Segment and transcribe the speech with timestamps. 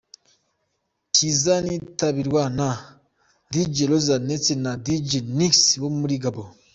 [1.13, 2.69] Kizanitabirwa na
[3.53, 6.49] Dj Rojazz ndetse na Dj Nix wo muri Gabon.